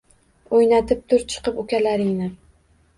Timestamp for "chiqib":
1.35-1.63